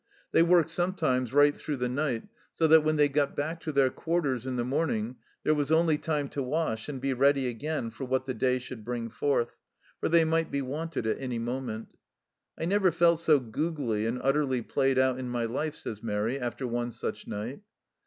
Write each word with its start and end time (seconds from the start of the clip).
They 0.31 0.41
worked 0.41 0.71
sometimes 0.71 1.31
right 1.31 1.55
through 1.55 1.77
the 1.77 1.87
night, 1.87 2.23
so 2.51 2.65
that 2.65 2.81
when 2.83 2.95
they 2.95 3.07
got 3.07 3.35
back 3.35 3.59
to 3.61 3.71
their 3.71 3.91
quarters 3.91 4.47
in 4.47 4.55
the 4.55 4.63
morning 4.63 5.17
there 5.43 5.53
was 5.53 5.71
only 5.71 5.99
time 5.99 6.27
to 6.29 6.41
wash 6.41 6.89
and 6.89 6.99
be 6.99 7.13
ready 7.13 7.47
again 7.47 7.91
for 7.91 8.05
what 8.05 8.25
the 8.25 8.33
day 8.33 8.57
should 8.57 8.83
bring 8.83 9.11
forth, 9.11 9.55
for 9.99 10.09
they 10.09 10.25
might 10.25 10.49
be 10.49 10.63
wanted 10.63 11.05
at 11.05 11.19
any 11.21 11.37
moment." 11.37 11.89
I 12.59 12.65
never 12.65 12.91
felt 12.91 13.19
so 13.19 13.39
googly 13.39 14.07
and 14.07 14.19
utterly 14.23 14.63
played 14.63 14.97
out 14.97 15.19
in 15.19 15.29
my 15.29 15.45
life," 15.45 15.75
says 15.75 16.01
Mairi 16.01 16.39
after 16.39 16.65
one 16.65 16.91
such 16.91 17.27
night. 17.27 17.61